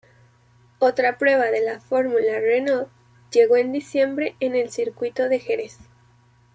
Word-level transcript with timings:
Otra 0.79 1.19
prueba 1.19 1.51
de 1.51 1.61
la 1.61 1.79
Fórmula 1.79 2.39
Renault 2.39 2.89
llegó 3.31 3.57
en 3.57 3.71
diciembre 3.71 4.35
en 4.39 4.55
el 4.55 4.71
Circuito 4.71 5.29
de 5.29 5.37
Jerez. 5.37 5.77